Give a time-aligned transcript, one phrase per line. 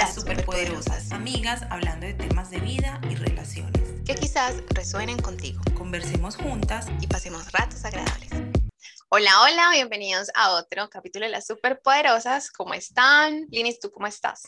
[0.00, 3.82] Las superpoderosas, amigas hablando de temas de vida y relaciones.
[4.06, 5.60] Que quizás resuenen contigo.
[5.76, 8.30] Conversemos juntas y pasemos ratos agradables.
[9.10, 12.50] Hola, hola, bienvenidos a otro capítulo de Las superpoderosas.
[12.50, 13.46] ¿Cómo están?
[13.50, 14.44] Linis, ¿tú cómo estás?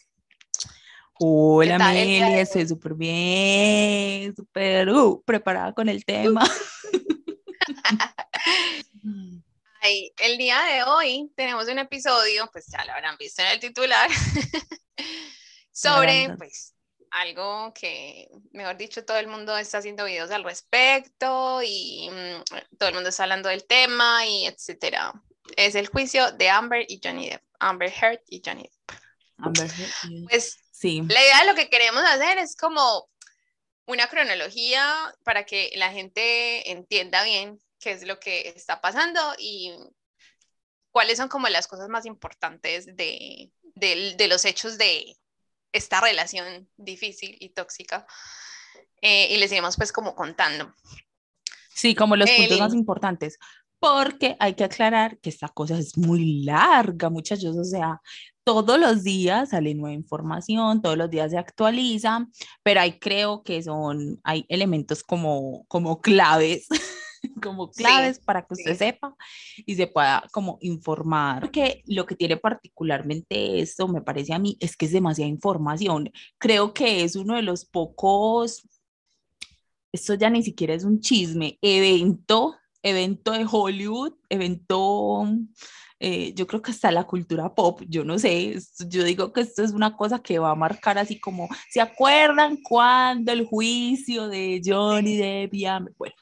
[1.18, 6.48] Hola, Amelia, estoy súper bien, súper uh, preparada con el tema.
[10.16, 14.08] el día de hoy tenemos un episodio, pues ya lo habrán visto en el titular,
[15.72, 16.74] sobre pues
[17.10, 22.88] algo que, mejor dicho, todo el mundo está haciendo videos al respecto y mm, todo
[22.88, 25.12] el mundo está hablando del tema y etcétera.
[25.56, 28.98] Es el juicio de Amber y Johnny Depp, Amber Heard y Johnny Depp.
[29.38, 30.28] Amber Heard.
[30.28, 31.02] Pues sí.
[31.08, 33.08] la idea de lo que queremos hacer es como
[33.86, 39.74] una cronología para que la gente entienda bien qué es lo que está pasando y
[40.92, 43.50] cuáles son como las cosas más importantes de,
[44.28, 45.16] los hechos de
[45.72, 48.06] esta relación difícil y tóxica.
[49.00, 50.72] Eh, y les iremos pues como contando.
[51.74, 53.38] Sí, como los puntos más importantes,
[53.80, 58.00] porque hay que aclarar que esta cosa es muy larga, muchachos, o sea,
[58.44, 62.28] todos los días sale nueva información, todos los días se actualiza,
[62.62, 66.68] pero ahí creo que son, hay elementos como, como claves
[67.42, 69.14] como claves para que usted sepa
[69.66, 71.50] y se pueda como informar.
[71.50, 76.10] Que lo que tiene particularmente esto, me parece a mí, es que es demasiada información.
[76.38, 78.66] Creo que es uno de los pocos,
[79.92, 85.28] esto ya ni siquiera es un chisme, evento, evento de Hollywood, evento
[86.04, 88.58] eh, yo creo que hasta la cultura pop, yo no sé,
[88.88, 92.58] yo digo que esto es una cosa que va a marcar así como, ¿se acuerdan
[92.60, 95.64] cuando el juicio de Johnny Depp y
[95.96, 96.14] Bueno,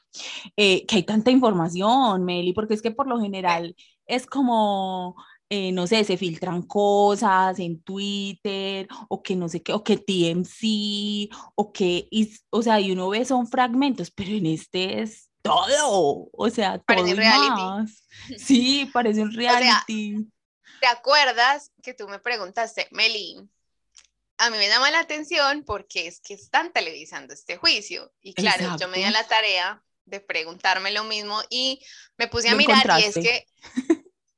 [0.55, 5.15] eh, que hay tanta información, Meli, porque es que por lo general es como...
[5.53, 9.97] Eh, no sé, se filtran cosas en Twitter, o que no sé qué, o que
[9.97, 12.07] TMC, o que,
[12.51, 17.15] o sea, y uno ve son fragmentos, pero en este es todo, o sea, todo
[17.15, 17.93] reality.
[18.37, 20.15] Sí, parece un reality.
[20.79, 23.37] ¿Te acuerdas que tú me preguntaste, Meli?
[24.37, 28.11] A mí me llama la atención porque es que están televisando este juicio.
[28.21, 31.83] Y claro, yo me di a la tarea de preguntarme lo mismo y
[32.17, 33.47] me puse a mirar y es que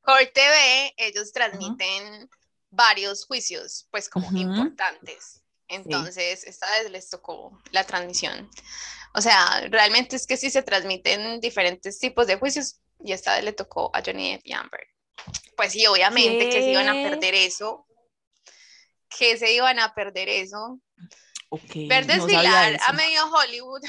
[0.01, 2.29] Core TV, ellos transmiten
[2.69, 5.42] varios juicios, pues como importantes.
[5.67, 8.49] Entonces, esta vez les tocó la transmisión.
[9.15, 13.43] O sea, realmente es que sí se transmiten diferentes tipos de juicios y esta vez
[13.43, 14.87] le tocó a Johnny Depp y Amber.
[15.55, 17.85] Pues sí, obviamente que se iban a perder eso.
[19.17, 20.79] Que se iban a perder eso.
[21.49, 23.81] Okay, Ver desfilar a medio Hollywood.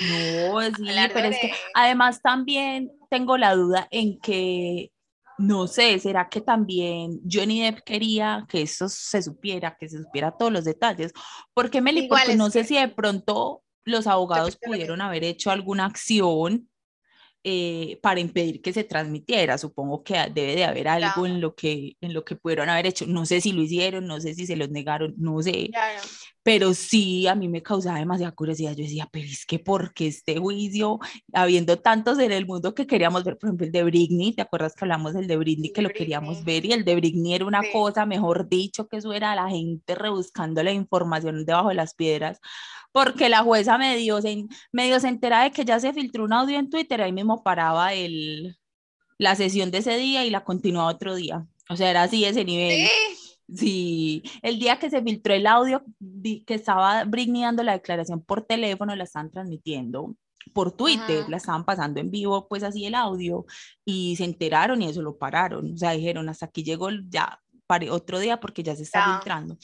[0.00, 0.72] No, sí,
[1.12, 4.92] pero es que además también tengo la duda en que
[5.38, 10.32] no sé, ¿será que también Johnny Depp quería que eso se supiera, que se supiera
[10.32, 11.12] todos los detalles?
[11.54, 16.68] Porque Meli, porque no sé si de pronto los abogados pudieron haber hecho alguna acción
[17.44, 19.56] eh, para impedir que se transmitiera.
[19.58, 23.06] Supongo que debe de haber algo en, lo que, en lo que pudieron haber hecho.
[23.06, 25.70] No sé si lo hicieron, no sé si se los negaron, no sé.
[26.48, 28.70] Pero sí, a mí me causaba demasiada curiosidad.
[28.74, 30.98] Yo decía, pero es que porque este juicio,
[31.34, 34.74] habiendo tantos en el mundo que queríamos ver, por ejemplo, el de Britney, ¿te acuerdas
[34.74, 36.64] que hablamos del de Britney, que lo queríamos ver?
[36.64, 40.62] Y el de Britney era una cosa, mejor dicho, que eso era la gente rebuscando
[40.62, 42.40] la información debajo de las piedras
[42.92, 46.58] porque la jueza medio se, medio se entera de que ya se filtró un audio
[46.58, 48.56] en Twitter, ahí mismo paraba el,
[49.18, 51.46] la sesión de ese día y la continuaba otro día.
[51.68, 52.88] O sea, era así ese nivel.
[52.88, 53.27] Sí.
[53.48, 55.82] El día que se filtró el audio
[56.46, 60.14] que estaba Britney dando la declaración por teléfono, la estaban transmitiendo
[60.52, 63.44] por Twitter, la estaban pasando en vivo, pues así el audio,
[63.84, 65.74] y se enteraron y eso lo pararon.
[65.74, 69.56] O sea, dijeron, hasta aquí llegó ya, para otro día porque ya se está filtrando.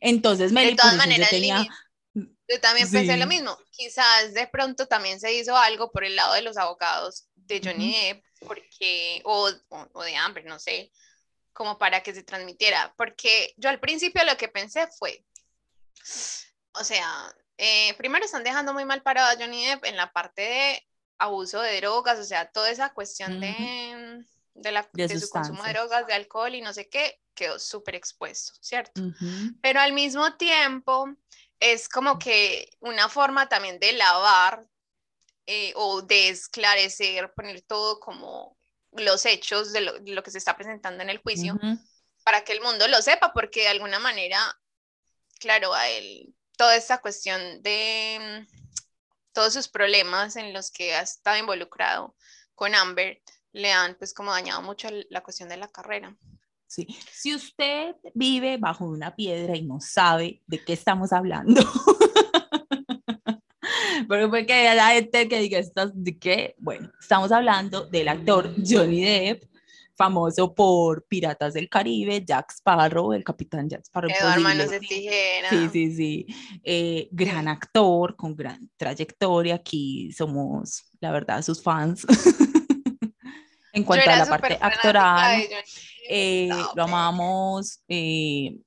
[0.00, 1.66] Entonces, Meli, de todas maneras, tenía...
[2.14, 3.56] Yo también pensé lo mismo.
[3.70, 7.92] Quizás de pronto también se hizo algo por el lado de los abogados de Johnny
[7.92, 10.90] Depp, porque, o, o, de Amber, no sé,
[11.52, 12.92] como para que se transmitiera.
[12.96, 15.24] Porque yo al principio lo que pensé fue,
[16.72, 20.42] o sea, eh, primero están dejando muy mal parado a Johnny Depp en la parte
[20.42, 20.88] de
[21.18, 24.24] abuso de drogas, o sea, toda esa cuestión de,
[24.54, 27.94] de, la, de, su consumo de drogas, de alcohol y no sé qué, quedó súper
[27.94, 29.02] expuesto, ¿cierto?
[29.60, 31.06] Pero al mismo tiempo
[31.58, 34.66] es como que una forma también de lavar
[35.46, 38.56] eh, o de esclarecer, poner todo como
[38.92, 41.58] los hechos de lo, que se está presentando en el juicio,
[42.24, 44.38] para que el mundo lo sepa, porque de alguna manera,
[45.38, 48.60] claro, a él, toda esta cuestión de mm,
[49.32, 52.14] todos sus problemas en los que ha estado involucrado
[52.54, 53.22] con Amber,
[53.52, 56.16] le han pues como dañado mucho la cuestión de la carrera.
[56.66, 56.86] Sí.
[57.12, 61.62] Si usted vive bajo una piedra y no sabe de qué estamos hablando,
[64.10, 65.60] porque puede que haya gente que diga,
[65.94, 66.56] ¿de qué?
[66.58, 69.44] Bueno, estamos hablando del actor Johnny Depp,
[69.94, 74.10] famoso por Piratas del Caribe, Jack Sparrow, el capitán Jack Sparrow.
[74.10, 75.50] Eduardo Manos de Tijera.
[75.50, 76.26] Sí, sí, sí.
[76.64, 79.54] Eh, gran actor, con gran trayectoria.
[79.54, 82.04] Aquí somos, la verdad, sus fans.
[83.72, 85.40] en cuanto a la parte actoral,
[86.08, 87.84] eh, lo amamos.
[87.86, 88.58] Eh,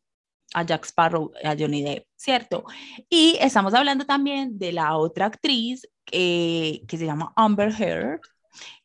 [0.53, 2.63] a Jack Sparrow, a Johnny Depp, ¿cierto?
[3.09, 8.21] Y estamos hablando también de la otra actriz que se llama Amber Heard,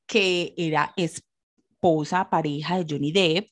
[0.07, 3.51] que era esposa, pareja de Johnny Depp,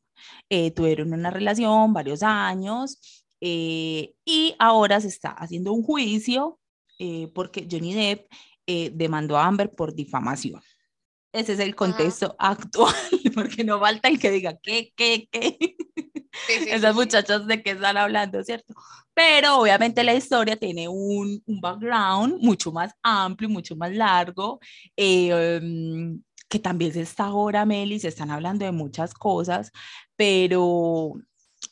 [0.48, 6.58] eh, tuvieron una relación varios años eh, y ahora se está haciendo un juicio
[6.98, 8.30] eh, porque Johnny Depp
[8.94, 10.60] demandó a Amber por difamación.
[11.32, 12.94] Ese es el contexto actual,
[13.34, 15.76] porque no falta el que diga, ¿qué, qué, qué?
[16.68, 18.74] Esas muchachas de qué están hablando, ¿cierto?
[19.14, 24.60] Pero obviamente la historia tiene un, un background mucho más amplio, mucho más largo.
[24.96, 29.72] Eh, em, que también se está ahora, Meli, se están hablando de muchas cosas,
[30.16, 31.14] pero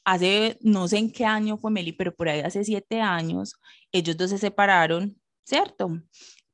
[0.04, 3.54] hace, no sé en qué año fue Meli, pero por ahí hace siete años,
[3.92, 6.00] ellos dos se separaron, ¿cierto?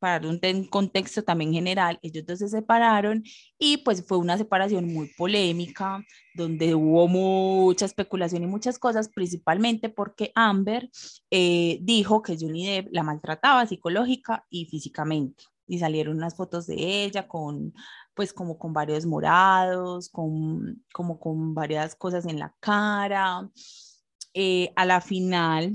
[0.00, 3.22] Para un contexto también general, ellos dos se separaron
[3.58, 6.02] y pues fue una separación muy polémica,
[6.34, 10.88] donde hubo mucha especulación y muchas cosas, principalmente porque Amber
[11.30, 17.04] eh, dijo que Johnny Depp la maltrataba psicológica y físicamente y salieron unas fotos de
[17.04, 17.72] ella con
[18.14, 23.48] pues como con varios morados, con, como con varias cosas en la cara.
[24.34, 25.72] Eh, a la final,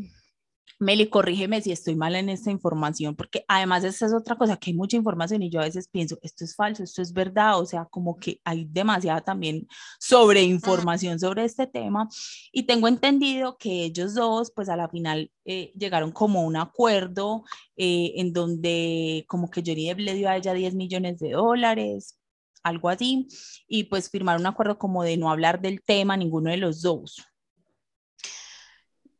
[0.77, 4.71] Meli, corrígeme si estoy mal en esta información, porque además esa es otra cosa, que
[4.71, 7.65] hay mucha información y yo a veces pienso, esto es falso, esto es verdad, o
[7.65, 9.67] sea, como que hay demasiada también
[9.99, 12.09] sobre información sobre este tema.
[12.51, 16.57] Y tengo entendido que ellos dos, pues a la final eh, llegaron como a un
[16.57, 17.45] acuerdo
[17.77, 22.17] eh, en donde como que Johnny Depp le dio a ella 10 millones de dólares,
[22.63, 23.27] algo así,
[23.67, 27.23] y pues firmar un acuerdo como de no hablar del tema ninguno de los dos.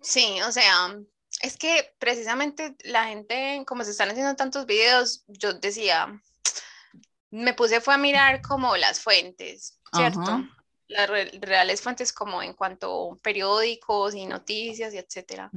[0.02, 1.00] Sí, o sea,
[1.46, 6.20] es que precisamente la gente, como se están haciendo tantos videos, yo decía,
[7.30, 10.44] me puse fue a mirar como las fuentes, ¿cierto?
[10.88, 15.52] Las reales fuentes como en cuanto a periódicos y noticias y etcétera.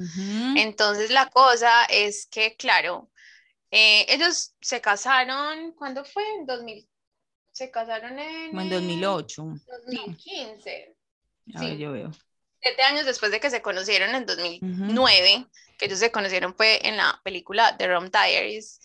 [0.57, 3.11] Entonces la cosa es que, claro,
[3.71, 6.23] eh, ellos se casaron, ¿cuándo fue?
[6.39, 6.87] En 2000,
[7.53, 8.59] se casaron en...
[8.59, 9.43] En 2008.
[9.87, 10.97] 2015.
[11.59, 11.79] sí.
[11.79, 12.11] yo veo.
[12.61, 15.47] Siete años después de que se conocieron en 2009,
[15.79, 18.81] que ellos se conocieron fue en la película The Rom Diaries.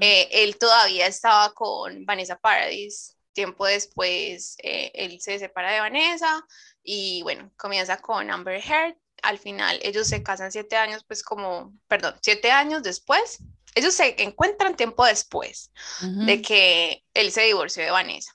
[0.00, 3.16] Eh, él todavía estaba con Vanessa Paradis.
[3.32, 6.44] Tiempo después, eh, él se separa de Vanessa
[6.82, 8.96] y bueno, comienza con Amber Heard.
[9.22, 13.38] Al final, ellos se casan siete años, pues como, perdón, siete años después.
[13.74, 15.70] Ellos se encuentran tiempo después
[16.00, 18.32] de que él se divorció de Vanessa.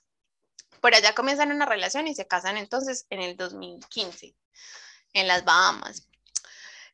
[0.80, 4.34] Por allá comienzan una relación y se casan entonces en el 2015
[5.14, 6.06] en las Bahamas.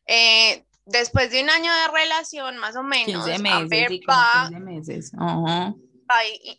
[0.07, 5.13] Eh, después de un año de relación, más o menos, 15 meses, va, meses.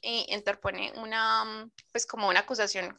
[0.01, 2.97] y, interpone una, pues como una acusación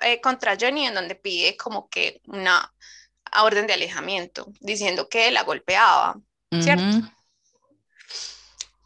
[0.00, 2.72] eh, contra Johnny en donde pide como que una
[3.40, 6.20] orden de alejamiento, diciendo que la golpeaba,
[6.60, 7.08] ¿cierto?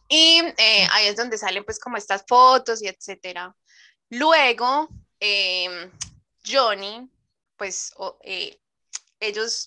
[0.09, 3.57] Y eh, ahí es donde salen pues como estas fotos y etcétera.
[4.11, 4.88] Luego,
[5.19, 5.90] em,
[6.47, 7.11] Johnny,
[7.57, 7.92] pues
[9.19, 9.66] ellos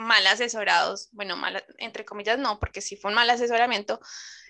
[0.00, 4.00] mal asesorados, bueno, mal, entre comillas no, porque sí fue un mal asesoramiento,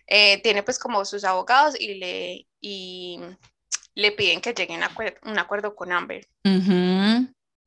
[0.07, 3.21] eh, tiene pues como sus abogados y le, y
[3.95, 4.91] le piden que lleguen a
[5.23, 6.27] un acuerdo con Amber.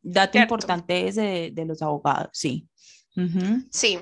[0.01, 2.67] Dato importante es de, los abogados, sí.
[3.71, 3.99] Sí.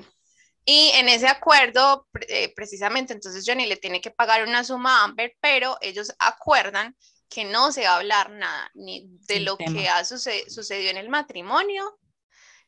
[0.64, 5.04] Y en ese acuerdo, eh, precisamente, entonces Johnny le tiene que pagar una suma a
[5.04, 6.96] Amber, pero ellos acuerdan
[7.28, 11.08] que no se va a hablar nada ni de lo que ha sucedido en el
[11.08, 11.98] matrimonio,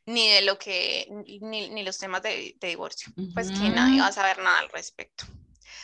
[0.06, 1.06] ni de lo que,
[1.40, 5.24] ni, ni los temas de, divorcio, pues que nadie va a saber nada al respecto.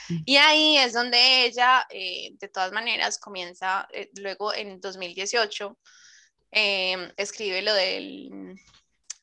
[0.08, 0.16] Mm.
[0.26, 5.78] Y ahí es donde ella, eh, de todas maneras, comienza, eh, luego en 2018,
[6.52, 8.56] eh, escribe lo del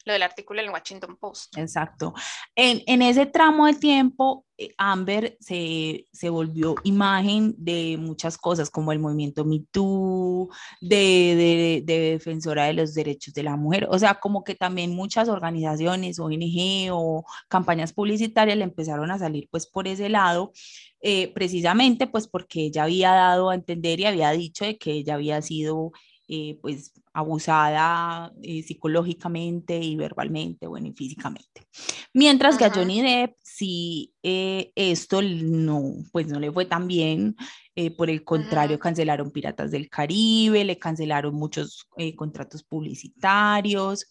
[0.07, 1.57] lo del artículo en Washington Post.
[1.57, 2.13] Exacto.
[2.55, 8.71] En, en ese tramo de tiempo, eh, Amber se, se, volvió imagen de muchas cosas,
[8.71, 10.49] como el movimiento Me Too,
[10.81, 13.87] de, de, de, defensora de los derechos de la mujer.
[13.91, 19.47] O sea, como que también muchas organizaciones, ONG o campañas publicitarias le empezaron a salir
[19.51, 20.53] pues por ese lado.
[21.01, 25.13] Eh, precisamente pues porque ella había dado a entender y había dicho de que ella
[25.13, 25.91] había sido
[26.27, 31.67] eh, pues abusada eh, psicológicamente y verbalmente, bueno, y físicamente.
[32.13, 37.35] Mientras que a Johnny Depp, si eh, esto no, pues no le fue tan bien,
[37.75, 44.05] eh, por el contrario, cancelaron Piratas del Caribe, le cancelaron muchos contratos publicitarios.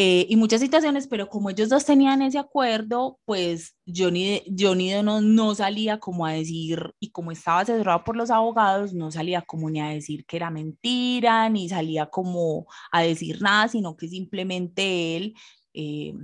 [0.00, 5.20] Eh, y muchas situaciones, pero como ellos dos tenían ese acuerdo, pues Johnny, Johnny no,
[5.20, 9.68] no salía como a decir, y como estaba asesorado por los abogados, no salía como
[9.68, 15.16] ni a decir que era mentira, ni salía como a decir nada, sino que simplemente
[15.16, 15.34] él
[15.74, 16.14] eh,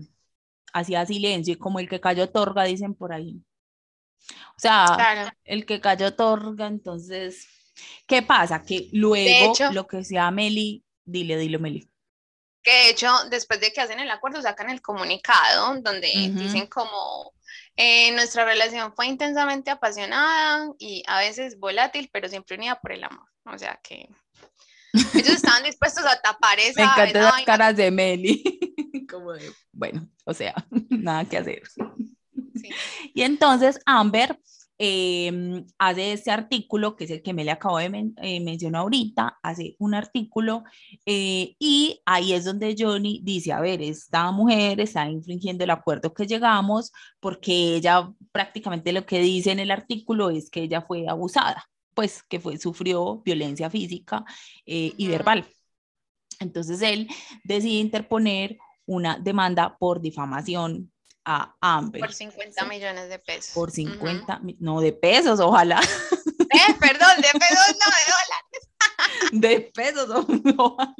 [0.72, 3.42] hacía silencio y como el que cayó otorga, dicen por ahí.
[4.56, 7.48] O sea, el que cayó otorga, entonces,
[8.06, 8.62] ¿qué pasa?
[8.62, 11.90] Que luego lo que sea Meli, dile, dile Meli
[12.64, 17.34] que de hecho, después de que hacen el acuerdo, sacan el comunicado donde dicen como
[17.76, 23.04] eh, nuestra relación fue intensamente apasionada y a veces volátil, pero siempre unida por el
[23.04, 23.28] amor.
[23.44, 24.08] O sea que
[25.14, 26.80] ellos estaban dispuestos a tapar esa.
[26.80, 28.42] Me encantan las caras de Meli.
[29.10, 30.54] como de, bueno, o sea,
[30.88, 31.62] nada que hacer.
[33.12, 34.38] Y entonces Amber
[34.78, 39.38] eh, hace este artículo, que es el que me le acabo de eh, mencionar ahorita,
[39.42, 40.64] hace un artículo
[41.06, 46.12] eh, y ahí es donde Johnny dice, a ver, esta mujer está infringiendo el acuerdo
[46.12, 51.06] que llegamos porque ella prácticamente lo que dice en el artículo es que ella fue
[51.08, 51.64] abusada,
[51.94, 54.24] pues que fue, sufrió violencia física
[54.66, 55.46] eh, y verbal.
[56.40, 57.08] Entonces él
[57.44, 60.92] decide interponer una demanda por difamación
[61.24, 62.00] a Amber.
[62.00, 63.54] Por 50 millones de pesos.
[63.54, 65.80] Por 50, no de pesos, ojalá.
[66.54, 69.32] Eh, perdón, de pesos, no, de dólares.
[69.32, 70.94] De pesos, ojalá.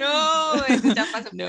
[0.00, 1.44] No, eso ya pasó no,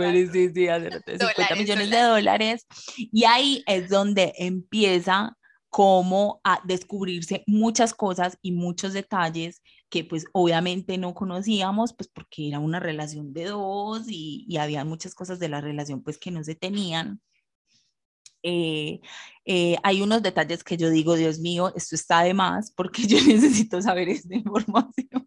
[0.00, 0.26] ahí.
[0.28, 2.66] sí, sí, 50 millones de dólares.
[2.96, 5.36] Y ahí es donde empieza
[5.68, 12.48] como a descubrirse muchas cosas y muchos detalles que pues obviamente no conocíamos, pues porque
[12.48, 16.30] era una relación de dos y, y había muchas cosas de la relación pues que
[16.30, 17.20] no se tenían.
[18.42, 19.00] Eh,
[19.44, 23.18] eh, hay unos detalles que yo digo, Dios mío, esto está de más porque yo
[23.26, 25.26] necesito saber esta información.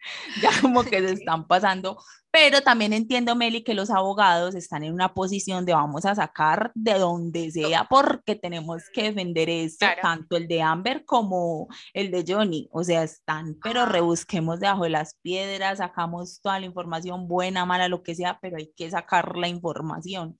[0.42, 1.98] ya como que se están pasando,
[2.30, 6.70] pero también entiendo, Meli, que los abogados están en una posición de vamos a sacar
[6.74, 12.24] de donde sea porque tenemos que defender esto, tanto el de Amber como el de
[12.26, 17.66] Johnny, o sea, están, pero rebusquemos debajo de las piedras, sacamos toda la información, buena,
[17.66, 20.36] mala, lo que sea, pero hay que sacar la información.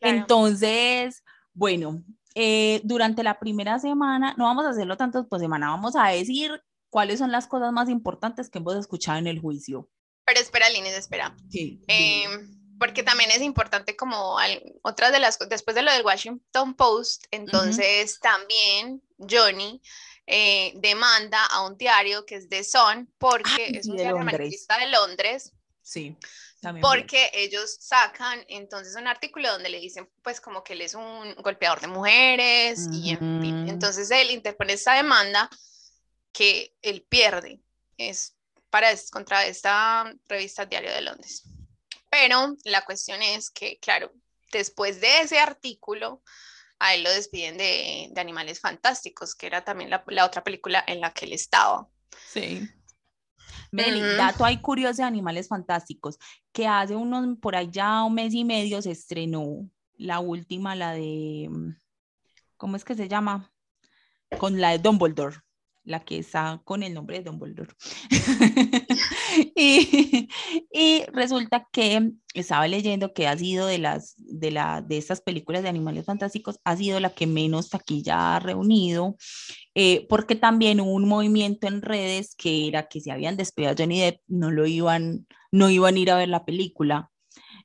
[0.00, 1.22] Entonces,
[1.52, 2.02] bueno,
[2.34, 6.60] eh, durante la primera semana, no vamos a hacerlo tanto por semana, vamos a decir
[6.94, 9.90] ¿cuáles son las cosas más importantes que hemos escuchado en el juicio?
[10.24, 11.34] Pero espera, Lines, espera.
[11.50, 11.82] Sí.
[11.88, 14.36] Em, porque también es importante como
[14.82, 19.82] otras de las después de lo del Washington Post, entonces también Johnny
[20.28, 25.52] eh, demanda a un diario que es The Sun, porque es un diario de Londres.
[25.82, 26.16] Sí.
[26.60, 30.94] También porque ellos sacan entonces un artículo donde le dicen pues como que él es
[30.94, 35.50] un golpeador de mujeres y en fin, entonces él interpone esta demanda
[36.34, 37.62] que él pierde
[37.96, 38.36] es
[38.68, 41.44] para contra esta revista Diario de Londres.
[42.10, 44.12] Pero la cuestión es que, claro,
[44.52, 46.22] después de ese artículo,
[46.80, 50.84] a él lo despiden de, de Animales Fantásticos, que era también la, la, otra película
[50.86, 51.88] en la que él estaba.
[52.26, 52.68] Sí.
[53.70, 56.18] Meli, dato hay curioso de Animales Fantásticos,
[56.52, 61.48] que hace unos, por allá un mes y medio se estrenó la última, la de,
[62.56, 63.52] ¿cómo es que se llama?
[64.38, 65.44] Con la de Dumbledore
[65.84, 67.74] la que está con el nombre de Dumbledore.
[69.56, 70.28] y,
[70.72, 75.62] y, resulta que estaba leyendo que ha sido de las de la de estas películas
[75.62, 79.16] de animales fantásticos ha sido la que menos taquilla ha reunido
[79.74, 83.76] eh, porque también hubo un movimiento en redes que era que si habían despedido a
[83.78, 87.10] Johnny Depp no lo iban no iban a ir a ver la película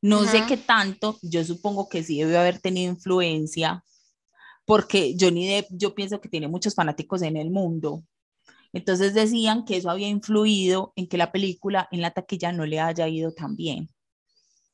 [0.02, 3.84] no sé qué tanto yo supongo que sí debe haber tenido influencia
[4.70, 8.04] porque Johnny Depp yo pienso que tiene muchos fanáticos en el mundo.
[8.72, 12.80] Entonces decían que eso había influido en que la película en la taquilla no le
[12.80, 13.90] haya ido tan bien.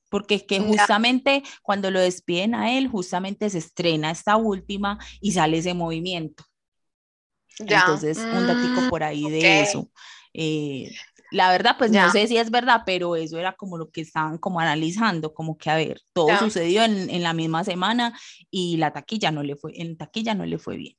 [0.09, 5.31] Porque es que justamente cuando lo despiden a él, justamente se estrena esta última y
[5.31, 6.43] sale ese movimiento.
[7.59, 9.89] Entonces, un datico mm, por ahí de eso.
[10.33, 10.93] Eh,
[11.35, 14.37] la verdad, pues no sé si es verdad, pero eso era como lo que estaban
[14.37, 18.17] como analizando, como que a ver, todo sucedió en, en, la misma semana
[18.49, 20.97] y la taquilla no le fue, en taquilla no le fue bien.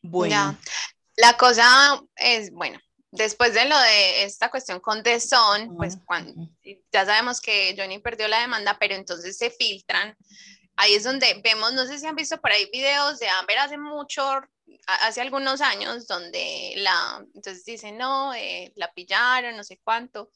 [0.00, 0.56] Bueno.
[1.16, 2.78] La cosa es, bueno,
[3.10, 6.48] después de lo de esta cuestión con The Sun, pues cuando,
[6.92, 10.16] ya sabemos que Johnny perdió la demanda, pero entonces se filtran
[10.76, 13.78] ahí es donde vemos, no sé si han visto por ahí videos de Amber hace
[13.78, 14.40] mucho,
[14.86, 20.30] hace algunos años, donde la, entonces dicen, no, eh, la pillaron, no sé cuánto.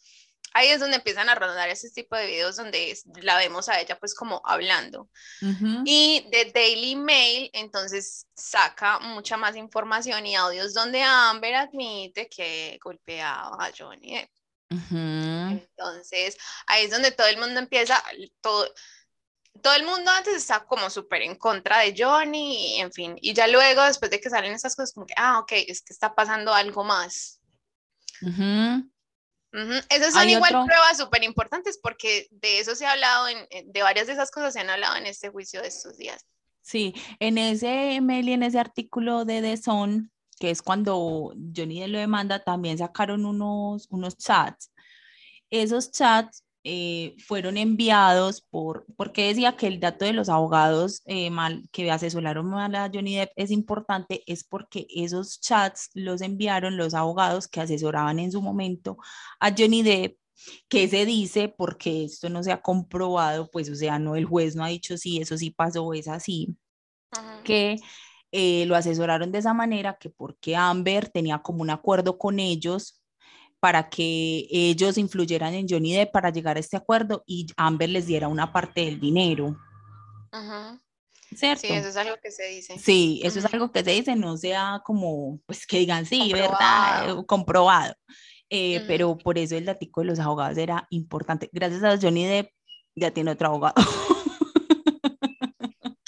[0.54, 3.98] Ahí es donde empiezan a rondar ese tipo de videos donde la vemos a ella
[3.98, 5.08] pues como hablando.
[5.84, 12.78] Y de Daily Mail entonces saca mucha más información y audios donde Amber admite que
[12.82, 14.26] golpeaba a Johnny
[14.70, 18.02] Entonces ahí es donde todo el mundo empieza,
[18.40, 18.66] todo,
[19.62, 23.46] todo el mundo antes está como súper en contra de Johnny, en fin, y ya
[23.46, 26.52] luego, después de que salen esas cosas, como que, ah, ok, es que está pasando
[26.52, 27.40] algo más.
[29.88, 34.06] Esas son igual pruebas súper importantes porque de eso se ha hablado, en, de varias
[34.06, 36.24] de esas cosas se han hablado en este juicio de estos días.
[36.62, 41.98] Sí, en ese y en ese artículo de The Sun, que es cuando Johnny lo
[41.98, 44.70] demanda, también sacaron unos, unos chats.
[45.50, 51.30] Esos chats eh, fueron enviados por, porque decía que el dato de los abogados eh,
[51.30, 56.76] mal, que asesoraron mal a Johnny Depp es importante, es porque esos chats los enviaron
[56.76, 58.98] los abogados que asesoraban en su momento
[59.40, 60.18] a Johnny Depp
[60.68, 64.54] que se dice, porque esto no se ha comprobado, pues o sea, no, el juez
[64.54, 66.54] no ha dicho si eso sí pasó, es así,
[67.44, 67.80] que
[68.30, 73.00] eh, lo asesoraron de esa manera, que porque Amber tenía como un acuerdo con ellos
[73.60, 78.06] para que ellos influyeran en Johnny Depp para llegar a este acuerdo y Amber les
[78.06, 79.56] diera una parte del dinero.
[81.34, 81.66] ¿Cierto?
[81.66, 82.78] Sí, eso es algo que se dice.
[82.78, 87.24] Sí, eso es algo que se dice, no sea como, pues que digan sí, ¿verdad?
[87.26, 87.94] Comprobado.
[88.50, 91.50] Eh, pero por eso el datico de los abogados era importante.
[91.52, 92.50] Gracias a Johnny Depp
[92.94, 93.74] ya tiene otro abogado.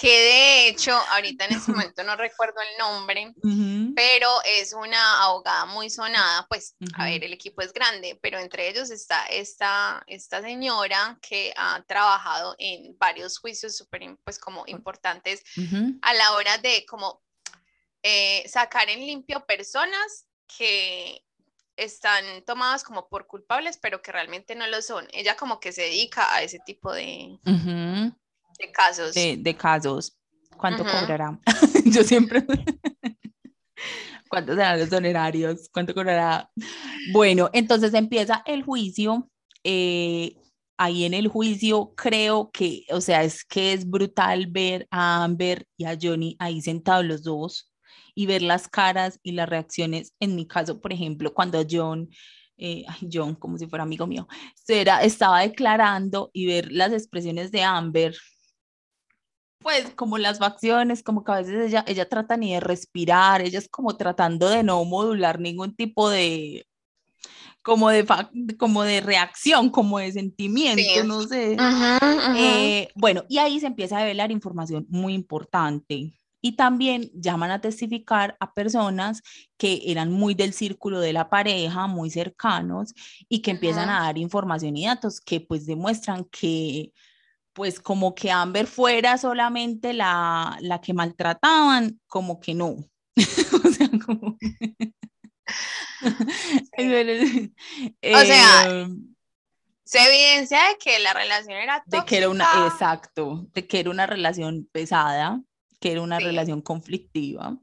[0.00, 3.34] que de hecho, ahorita en este momento no recuerdo el nombre,
[3.94, 8.68] pero es una abogada muy sonada, pues, a ver, el equipo es grande, pero entre
[8.68, 15.42] ellos está esta, esta señora que ha trabajado en varios juicios súper, pues, como importantes
[16.00, 17.20] a la hora de, como,
[18.02, 21.22] eh, sacar en limpio personas que
[21.76, 25.06] están tomadas como por culpables, pero que realmente no lo son.
[25.12, 27.38] Ella como que se dedica a ese tipo de,
[28.60, 29.14] de casos.
[29.14, 30.16] De, casos.
[30.56, 31.38] ¿Cuánto cobrará?
[31.86, 32.44] Yo siempre...
[34.28, 35.68] ¿Cuántos serán los honorarios?
[35.72, 36.48] ¿Cuánto cobrará?
[37.12, 39.28] Bueno, entonces empieza el juicio.
[39.64, 40.36] Eh,
[40.78, 45.66] ahí en el juicio creo que, o sea, es que es brutal ver a Amber
[45.76, 47.72] y a Johnny ahí sentados los dos
[48.14, 50.14] y ver las caras y las reacciones.
[50.20, 52.08] En mi caso, por ejemplo, cuando John
[52.62, 54.28] eh, John, como si fuera amigo mío,
[54.68, 58.14] era, estaba declarando y ver las expresiones de Amber,
[59.62, 63.58] pues como las facciones, como que a veces ella, ella trata ni de respirar, ella
[63.58, 66.66] es como tratando de no modular ningún tipo de,
[67.62, 68.06] como de,
[68.58, 71.56] como de reacción, como de sentimiento, no sé.
[72.36, 76.14] Eh, bueno, y ahí se empieza a revelar información muy importante.
[76.42, 79.20] Y también llaman a testificar a personas
[79.58, 82.94] que eran muy del círculo de la pareja, muy cercanos,
[83.28, 86.94] y que empiezan a dar información y datos que pues demuestran que
[87.60, 92.68] pues como que Amber fuera solamente la, la que maltrataban, como que no.
[93.16, 94.38] o sea, como...
[98.02, 99.14] o sea, em,
[99.84, 101.98] se evidencia de que la relación era tóxica.
[101.98, 105.42] De que era una, exacto, de que era una relación pesada,
[105.80, 107.58] que era una relación conflictiva,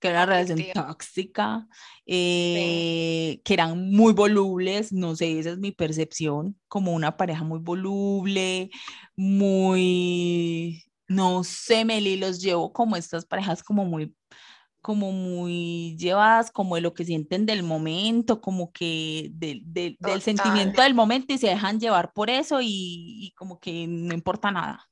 [0.00, 1.68] que era una relación tóxica,
[2.06, 7.60] eh, que eran muy volubles, no sé, esa es mi percepción, como una pareja muy
[7.60, 8.70] voluble,
[9.14, 14.14] muy, no sé, Meli, los llevo como estas parejas como muy
[14.82, 20.94] como muy llevadas como de lo que sienten del momento, como que del sentimiento del
[20.94, 24.88] momento y se dejan llevar por eso y, como que no importa nada.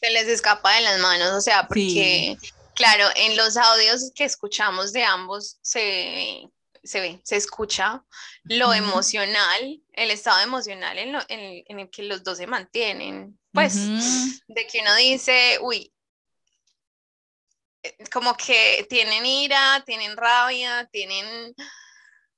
[0.00, 2.36] Se les escapa de las manos, o sea, porque
[2.74, 6.48] Claro, en los audios que escuchamos de ambos se,
[6.82, 8.04] se ve, se escucha
[8.44, 13.38] lo emocional, el estado emocional en, en, el que los dos se mantienen.
[13.52, 13.74] Pues,
[14.46, 15.92] de que uno dice, uy,
[17.82, 21.54] eh, como que tienen ira, tienen rabia, tienen,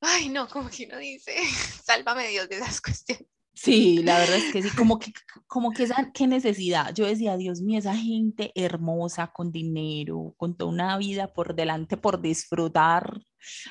[0.01, 1.37] ay no, como que uno dice,
[1.85, 3.34] sálvame Dios de esas cuestiones.
[3.55, 5.13] Sí, la verdad es que sí, como que,
[5.47, 6.93] como que esa, qué necesidad.
[6.93, 11.97] Yo decía, Dios mío, esa gente hermosa, con dinero, con toda una vida por delante,
[11.97, 13.21] por disfrutar.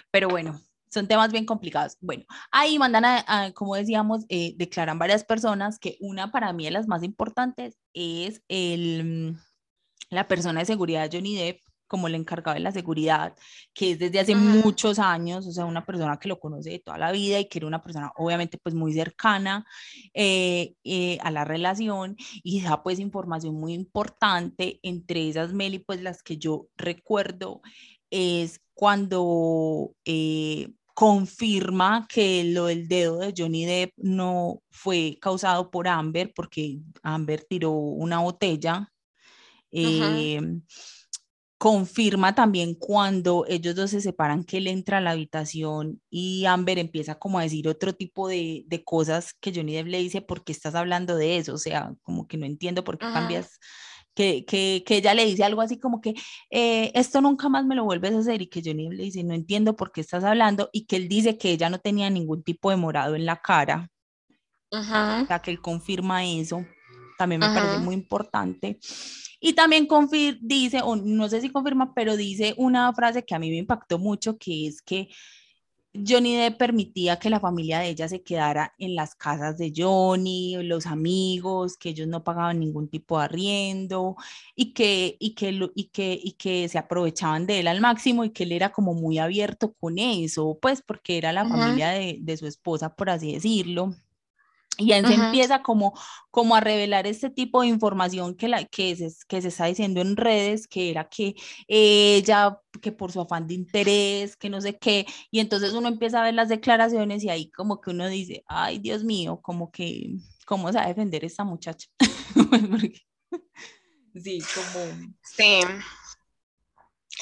[0.10, 1.98] Pero bueno, son temas bien complicados.
[2.00, 6.72] Bueno, ahí mandan, a, como decíamos, eh, declaran varias personas que una para mí de
[6.72, 9.36] las más importantes es el,
[10.10, 13.36] la persona de seguridad Johnny Depp, como el encargado de la seguridad,
[13.74, 16.98] que es desde hace muchos años, o sea, una persona que lo conoce de toda
[16.98, 19.66] la vida y que era una persona obviamente pues muy cercana
[20.14, 26.02] eh, eh, a la relación y da pues información muy importante, entre esas Meli pues
[26.02, 27.62] las que yo recuerdo
[28.10, 35.88] es cuando eh, confirma que lo del dedo de Johnny Depp no fue causado por
[35.88, 38.92] Amber porque Amber tiró una botella
[41.64, 46.78] confirma también cuando ellos dos se separan que él entra a la habitación y Amber
[46.78, 50.44] empieza como a decir otro tipo de, de cosas que Johnny Depp le dice, ¿por
[50.44, 51.54] qué estás hablando de eso?
[51.54, 53.62] O sea, como que no entiendo por qué cambias,
[54.14, 56.16] que, que, que, ella le dice algo así como que
[56.50, 59.24] eh, esto nunca más me lo vuelves a hacer y que Johnny Depp le dice,
[59.24, 62.44] no entiendo por qué estás hablando y que él dice que ella no tenía ningún
[62.44, 63.90] tipo de morado en la cara.
[64.70, 66.66] O sea, que él confirma eso.
[67.18, 68.80] También me parece muy importante.
[69.46, 69.90] Y también
[70.40, 74.00] dice, o no sé si confirma, pero dice una frase que a mí me impactó
[74.00, 75.10] mucho, que es que
[75.94, 80.56] Johnny Depp permitía que la familia de ella se quedara en las casas de Johnny,
[80.64, 84.16] los amigos, que ellos no pagaban ningún tipo de arriendo
[84.56, 88.30] y que, y que, y que, y que se aprovechaban de él al máximo y
[88.32, 92.38] que él era como muy abierto con eso, pues porque era la familia de, de
[92.38, 93.94] su esposa, por así decirlo.
[94.78, 95.94] Y ahí se empieza como,
[96.32, 100.02] como a revelar este tipo de información que, la, que, se, que se está diciendo
[100.02, 101.36] en redes, que era que
[101.68, 106.22] ella, que por su afán de interés, que no sé qué, y entonces uno empieza
[106.22, 110.16] a ver las declaraciones y ahí como que uno dice, ay Dios mío, como que,
[110.48, 111.88] ¿cómo se va a defender esta muchacha?
[114.16, 115.12] sí, como...
[115.22, 115.60] Sí.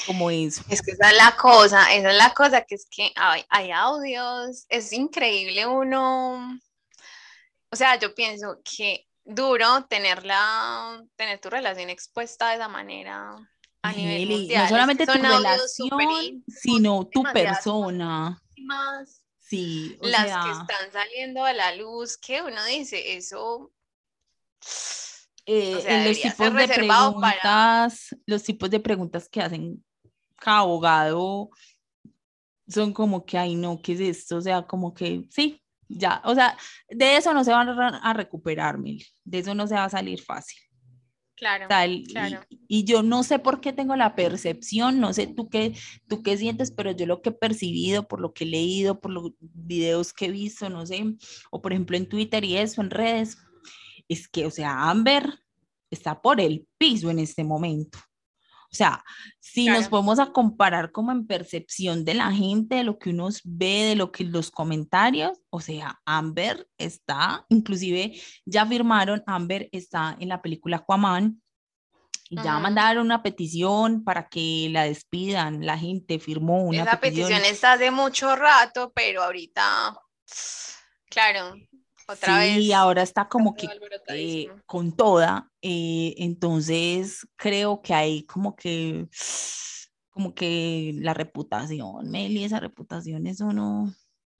[0.07, 0.63] Como eso.
[0.69, 3.71] Es que esa es la cosa, esa es la cosa, que es que hay, hay
[3.71, 6.57] audios, es increíble uno
[7.71, 13.35] o sea, yo pienso que duro tenerla, tener tu relación expuesta de esa manera
[13.81, 14.63] a nivel mundial.
[14.63, 18.41] No solamente tu relación, sino tu persona.
[19.39, 23.71] Sí, las que están saliendo a la luz, que uno dice, eso...
[25.45, 29.83] Eh, los tipos de preguntas, los tipos de preguntas que hacen
[30.35, 31.49] cada abogado
[32.67, 34.37] son como que, ay no, ¿qué es esto?
[34.37, 35.60] O sea, como que sí,
[35.97, 36.57] ya, o sea,
[36.89, 40.21] de eso no se van a recuperar, Mil, de eso no se va a salir
[40.21, 40.61] fácil.
[41.41, 42.41] Claro, claro.
[42.67, 45.73] Y, yo no sé por qué tengo la percepción, no sé tú qué,
[46.07, 49.09] tú qué sientes, pero yo lo que he percibido, por lo que he leído, por
[49.09, 51.03] los videos que he visto, no sé,
[51.49, 53.39] o por ejemplo en Twitter y eso, en redes,
[54.07, 55.33] es que, o sea, Amber
[55.89, 57.97] está por el piso en este momento.
[58.71, 59.03] O sea,
[59.39, 63.27] si nos podemos a comparar como en percepción de la gente, de lo que uno
[63.43, 68.13] ve, de lo que los comentarios, o sea, Amber está, inclusive
[68.45, 71.41] ya firmaron, Amber está en la película Aquaman,
[72.29, 77.43] y ya mandaron una petición para que la despidan, la gente firmó una Esa petición.
[77.43, 79.99] está de mucho rato, pero ahorita,
[81.09, 81.55] claro,
[82.15, 83.67] sí, ahora está como que
[84.09, 89.07] eh, con toda, eh, entonces creo que hay como que,
[90.09, 93.93] como que la reputación, Meli, esa reputación, eso no,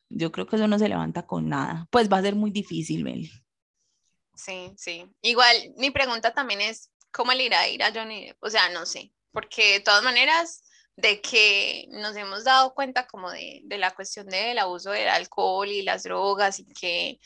[0.10, 3.04] yo creo que eso no se levanta con nada, pues va a ser muy difícil,
[3.04, 3.32] Meli.
[4.36, 5.06] Sí, sí.
[5.22, 8.86] Igual, mi pregunta también es, ¿cómo le irá a ir a Johnny O sea, no
[8.86, 10.64] sé, porque de todas maneras
[10.96, 15.68] de que nos hemos dado cuenta como de, de, la cuestión del abuso del alcohol
[15.68, 17.20] y las drogas y que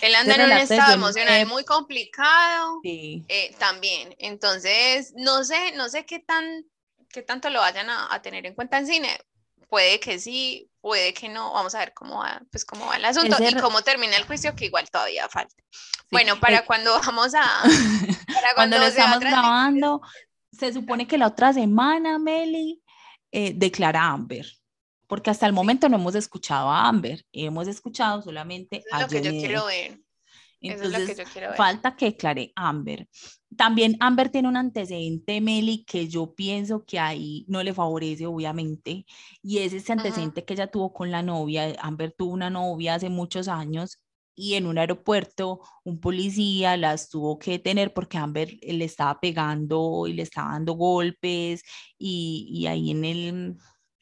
[0.00, 4.14] él anda en un estado emocional muy complicado eh, también.
[4.18, 6.64] Entonces, no sé, no sé qué tan
[7.08, 9.20] qué tanto lo vayan a, a, tener en cuenta en cine.
[9.68, 11.52] Puede que sí, puede que no.
[11.52, 14.54] Vamos a ver cómo va, pues cómo va el asunto y cómo termina el juicio,
[14.56, 15.54] que igual todavía falta.
[16.10, 17.62] Bueno, para eh, cuando vamos a...
[18.34, 20.02] Para cuando, lo estamos grabando,
[20.52, 22.82] se supone que la otra semana, Meli,
[23.30, 24.46] eh, declara Amber,
[25.06, 29.22] porque hasta el momento no hemos escuchado a Amber, hemos escuchado solamente a lo que
[29.22, 30.00] yo quiero ver.
[30.60, 31.20] Entonces,
[31.56, 33.08] falta que declare Amber.
[33.56, 39.04] También Amber tiene un antecedente, Meli, que yo pienso que ahí no le favorece, obviamente,
[39.42, 41.74] y es ese antecedente que ella tuvo con la novia.
[41.80, 44.00] Amber tuvo una novia hace muchos años
[44.34, 50.06] y en un aeropuerto un policía las tuvo que detener porque Amber le estaba pegando
[50.06, 51.62] y le estaba dando golpes
[51.98, 53.56] y, ahí en el,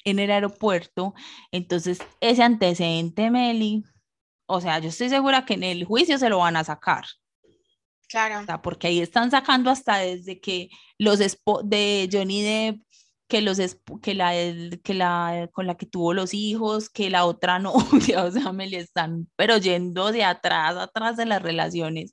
[0.04, 1.14] en el aeropuerto.
[1.50, 3.84] Entonces, ese antecedente, Meli,
[4.46, 7.04] o sea, yo estoy segura que en el juicio se lo van a sacar.
[8.08, 8.40] Claro.
[8.40, 12.82] O sea, porque ahí están sacando hasta desde que los de Johnny Depp
[13.30, 13.58] que, los,
[14.02, 14.32] que, la,
[14.82, 18.66] que la con la que tuvo los hijos, que la otra no, o sea, me
[18.66, 22.12] le están, pero yendo de atrás, atrás de las relaciones.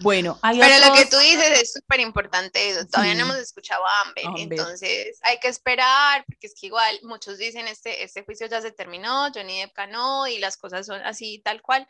[0.00, 3.86] Bueno, hay Pero lo que tú dices es súper importante eso, todavía no hemos escuchado
[3.86, 8.48] a Amber, entonces hay que esperar, porque es que igual muchos dicen, este, este juicio
[8.48, 11.86] ya se terminó, Johnny Depp ganó y las cosas son así, tal cual,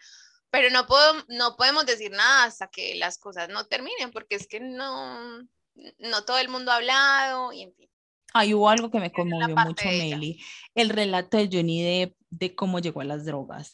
[0.50, 4.46] pero no, puedo, no podemos decir nada hasta que las cosas no terminen, porque es
[4.46, 5.40] que no,
[5.98, 7.86] no todo el mundo ha hablado y en fin.
[8.34, 10.40] Ahí hubo algo que me conmovió mucho, Meli.
[10.74, 13.72] El relato de Johnny de, de cómo llegó a las drogas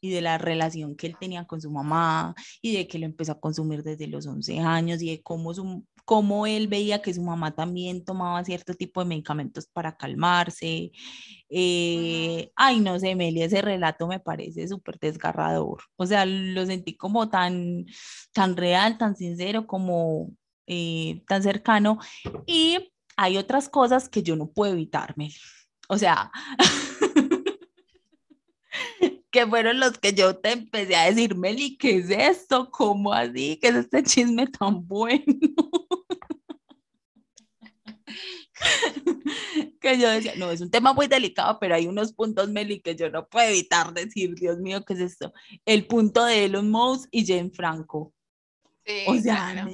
[0.00, 3.32] y de la relación que él tenía con su mamá y de que lo empezó
[3.32, 7.22] a consumir desde los 11 años y de cómo, su, cómo él veía que su
[7.22, 10.92] mamá también tomaba cierto tipo de medicamentos para calmarse.
[11.48, 15.82] Eh, ay, no sé, Meli, ese relato me parece súper desgarrador.
[15.96, 17.86] O sea, lo sentí como tan,
[18.32, 20.30] tan real, tan sincero, como
[20.66, 21.98] eh, tan cercano.
[22.46, 25.32] Y hay otras cosas que yo no puedo evitarme.
[25.88, 26.30] O sea,
[29.30, 32.70] que fueron los que yo te empecé a decir, Meli, ¿qué es esto?
[32.70, 33.58] ¿Cómo así?
[33.60, 35.24] ¿Qué es este chisme tan bueno?
[39.80, 42.96] que yo decía, no, es un tema muy delicado, pero hay unos puntos, Meli, que
[42.96, 45.32] yo no puedo evitar decir, Dios mío, ¿qué es esto?
[45.64, 48.12] El punto de Elon Musk y Jane Franco
[49.06, 49.68] o sea,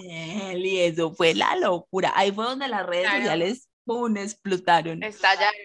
[0.55, 2.13] y eso fue la locura.
[2.15, 4.17] Ahí fue donde las redes sociales ¡pum!
[4.17, 5.03] explotaron.
[5.03, 5.61] Estallaron.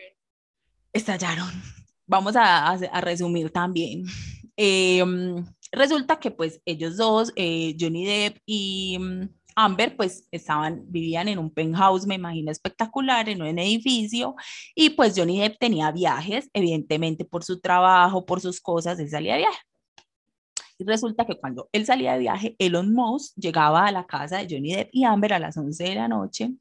[0.93, 1.63] Estallaron.
[2.05, 4.05] Vamos a, a, resumir también.
[4.55, 11.27] Em, resulta que pues ellos dos, eh, Johnny Depp y mm, Amber, pues estaban, vivían
[11.27, 14.35] en un penthouse, me imagino espectacular, en un edificio,
[14.75, 19.33] y pues Johnny Depp tenía viajes, evidentemente por su trabajo, por sus cosas, él salía
[19.33, 19.57] de viaje.
[20.79, 24.47] Y resulta que cuando él salía de viaje, Elon Musk llegaba a la casa de
[24.49, 26.53] Johnny Depp y Amber a las 11 de la noche.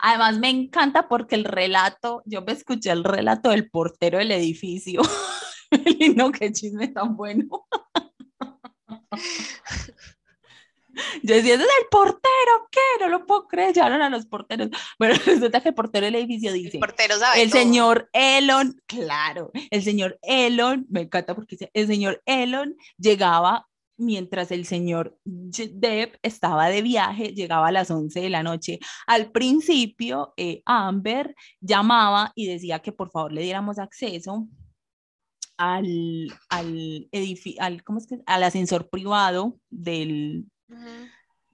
[0.00, 5.02] Además, me encanta porque el relato, yo me escuché el relato del portero del edificio.
[5.98, 7.66] y no, qué chisme tan bueno.
[11.22, 12.80] Yo decía, ese es el portero, ¿qué?
[13.00, 14.68] No lo puedo creer, llamaron a los porteros.
[14.98, 19.50] Bueno, resulta que el portero del edificio dice, el, portero sabe el señor Elon, claro,
[19.70, 26.16] el señor Elon, me encanta porque dice, el señor Elon llegaba mientras el señor Depp
[26.22, 28.78] estaba de viaje, llegaba a las 11 de la noche.
[29.06, 34.48] Al principio, eh, Amber llamaba y decía que por favor le diéramos acceso
[35.58, 37.08] al, al,
[37.58, 38.18] al, ¿cómo es que?
[38.24, 40.46] al ascensor privado del,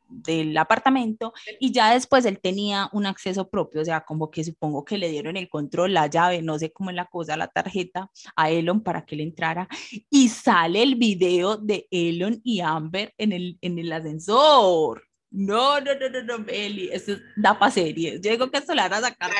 [0.08, 4.84] del apartamento y ya después él tenía un acceso propio, o sea, como que supongo
[4.84, 8.10] que le dieron el control, la llave, no sé cómo es la cosa, la tarjeta
[8.36, 9.68] a Elon para que él entrara
[10.10, 15.02] y sale el video de Elon y Amber en el, en el ascensor.
[15.30, 18.20] No, no, no, no, no, Beli, eso da para series.
[18.22, 19.30] Yo digo que esto le van a sacar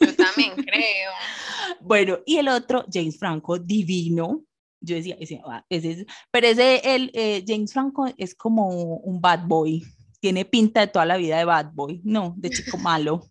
[0.00, 1.10] Yo también creo.
[1.80, 4.44] Bueno, y el otro, James Franco, divino,
[4.80, 9.46] yo decía, ese, ese es, pero ese, el, eh, James Franco es como un bad
[9.46, 9.82] boy,
[10.20, 13.26] tiene pinta de toda la vida de bad boy, no, de chico malo.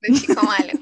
[0.00, 0.77] de chico malo.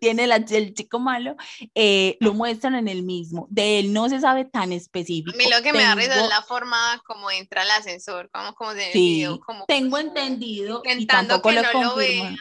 [0.00, 1.36] Tiene la, el chico malo,
[1.74, 3.46] eh, lo muestran en el mismo.
[3.50, 5.32] De él no se sabe tan específico.
[5.34, 8.54] A mí lo que me da risa es la forma como entra el ascensor, como,
[8.54, 11.94] como de sí, como, tengo entendido y tampoco lo no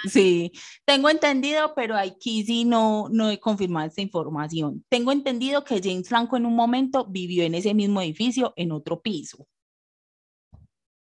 [0.10, 0.52] sí,
[0.86, 4.86] tengo entendido, pero aquí sí no, no he confirmado esta información.
[4.90, 9.02] Tengo entendido que James Franco en un momento vivió en ese mismo edificio, en otro
[9.02, 9.48] piso.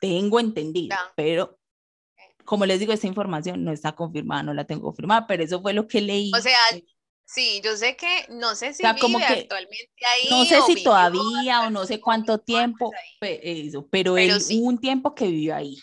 [0.01, 1.58] Tengo entendido, pero
[2.49, 5.75] como les digo, esta información no está confirmada, no la tengo confirmada, pero eso fue
[5.75, 6.33] lo que leí.
[6.35, 6.59] O sea,
[7.27, 10.31] sí, yo sé que, no sé si vive como que, actualmente ahí.
[10.31, 14.33] No sé si todavía o no sé cuánto tiempo, eso, pero, él,
[14.63, 15.77] un tiempo que vivió ahí.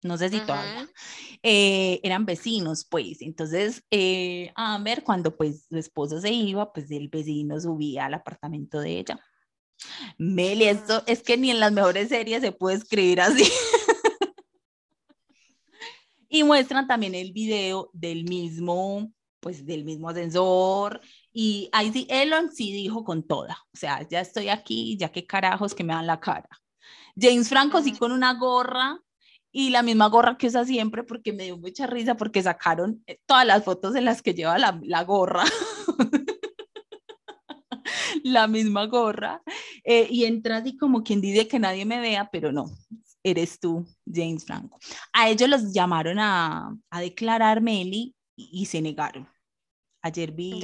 [0.00, 0.88] No sé si todavía.
[1.42, 3.20] Eh, eran vecinos, pues.
[3.20, 8.80] Entonces, eh, Amber, cuando pues su esposo se iba, pues el vecino subía al apartamento
[8.80, 9.20] de ella.
[10.16, 13.44] Meli, esto es que ni en las mejores series se puede escribir así.
[16.36, 21.00] Y muestran también el video del mismo, pues del mismo ascensor.
[21.32, 23.56] Y ahí sí, Elon sí dijo con toda.
[23.72, 26.50] O sea, ya estoy aquí, ya qué carajos que me dan la cara.
[27.18, 29.00] James Franco sí con una gorra
[29.50, 33.18] y la misma gorra que usa siempre porque me dio mucha risa porque sacaron eh,
[33.24, 35.44] todas las fotos en las que lleva la, la gorra.
[38.26, 39.42] la misma gorra
[39.84, 42.66] eh, y entra así como quien dice que nadie me vea, pero no,
[43.22, 44.78] eres tú, James Franco.
[45.12, 49.28] A ellos los llamaron a, a declarar Meli y, se negaron.
[50.02, 50.62] Ayer vi,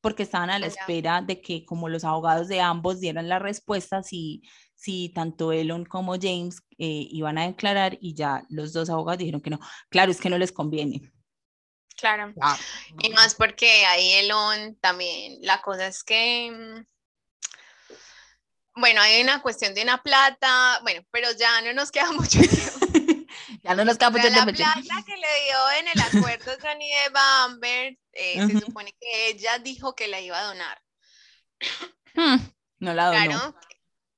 [0.00, 4.06] porque estaban a la espera de que como los abogados de ambos dieran las respuestas
[4.08, 4.42] si,
[4.74, 9.40] si tanto Elon como James eh, iban a declarar y ya los dos abogados dijeron
[9.40, 9.58] que no.
[9.88, 11.12] Claro, es que no les conviene.
[11.96, 12.34] Claro.
[13.00, 16.95] Y más porque ahí Elon también, la cosa es que, mm,
[18.76, 23.26] bueno, hay una cuestión de una plata, bueno, pero ya no nos queda mucho tiempo.
[23.62, 24.52] ya no nos queda mucho tiempo.
[24.52, 29.28] La plata que le dio en el acuerdo Johnny de Bamber, eh, se supone que
[29.28, 30.82] ella dijo que la iba a donar.
[32.14, 32.36] Hmm,
[32.78, 33.18] no la donó.
[33.24, 33.58] Claro,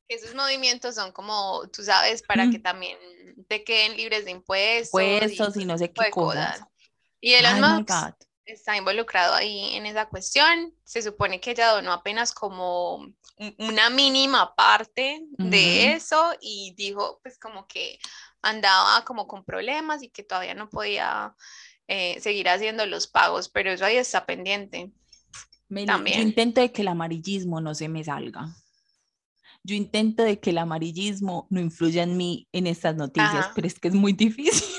[0.08, 2.98] esos movimientos son como, tú sabes, para que también
[3.46, 5.00] te queden libres de impuestos.
[5.00, 6.62] Impuestos y, no sé qué cosas.
[7.20, 7.90] Y Elon Musk
[8.52, 10.74] está involucrado ahí en esa cuestión.
[10.84, 13.12] Se supone que ella donó apenas como
[13.58, 17.98] una mínima parte de eso y dijo pues como que
[18.42, 21.34] andaba como con problemas y que todavía no podía
[21.86, 24.92] eh, seguir haciendo los pagos, pero eso ahí está pendiente.
[25.86, 26.16] También.
[26.16, 28.56] Yo intento de que el amarillismo no se me salga.
[29.62, 33.78] Yo intento de que el amarillismo no influya en mí en estas noticias, pero es
[33.78, 34.77] que es muy difícil.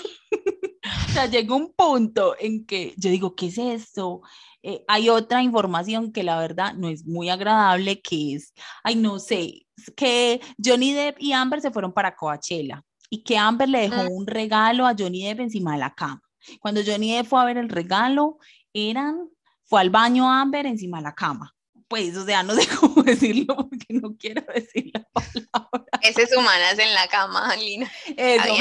[1.09, 4.21] O sea, llega un punto en que yo digo, ¿qué es esto?
[4.61, 9.17] Eh, hay otra información que la verdad no es muy agradable, que es, ay, no
[9.17, 14.03] sé, que Johnny Depp y Amber se fueron para Coachella y que Amber le dejó
[14.03, 14.11] mm.
[14.11, 16.21] un regalo a Johnny Depp encima de la cama.
[16.59, 18.37] Cuando Johnny Depp fue a ver el regalo,
[18.71, 19.29] eran,
[19.63, 21.55] fue al baño Amber encima de la cama.
[21.87, 25.85] Pues, o sea, no sé cómo decirlo porque no quiero decir la palabra.
[26.03, 27.91] Ese es humanas en la cama, Lina.
[28.15, 28.53] Eso.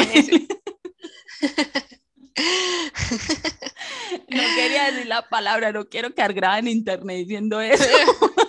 [4.29, 7.85] No quería decir la palabra, no quiero grabada en internet diciendo eso.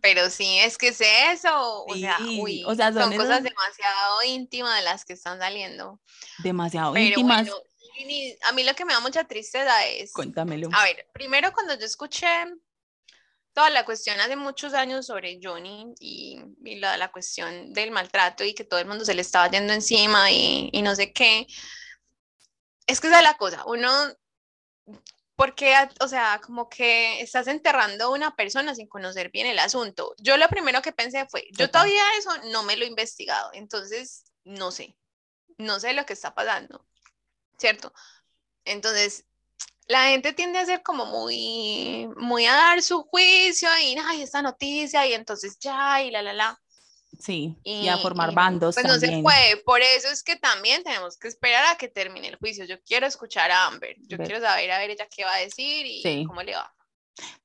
[0.00, 1.84] Pero sí, es que es eso.
[1.84, 2.18] O sea,
[2.66, 6.00] o sea son, cosas demasiado íntimas de las que están saliendo.
[6.38, 7.48] Demasiado íntimas.
[8.42, 10.12] a mí lo que me da mucha tristeza es.
[10.12, 10.68] Cuéntamelo.
[10.72, 12.26] A ver, primero cuando yo escuché
[13.56, 16.38] toda la cuestión hace muchos años sobre Johnny y,
[16.76, 20.30] la, la, cuestión del maltrato y que todo el mundo se le estaba yendo encima
[20.30, 21.46] y, y no sé qué.
[22.86, 23.88] Es que esa es la cosa, uno,
[25.36, 30.14] porque, o sea, como que estás enterrando a una persona sin conocer bien el asunto.
[30.18, 34.24] Yo lo primero que pensé fue, yo todavía eso no me lo he investigado, entonces
[34.44, 34.98] no sé,
[35.56, 36.86] no sé lo que está pasando,
[37.56, 37.90] ¿cierto?
[38.66, 39.24] Entonces,
[39.88, 44.42] la gente tiende a ser como muy, muy a dar su juicio y, ay, esta
[44.42, 46.60] noticia y entonces ya y la, la, la.
[47.18, 48.74] Sí, y, a formar bandos.
[48.74, 52.28] Pues no se puede, por eso es que también tenemos que esperar a que termine
[52.28, 52.64] el juicio.
[52.64, 55.86] Yo quiero escuchar a Amber, yo quiero saber a ver ella qué va a decir
[55.86, 56.72] y cómo le va.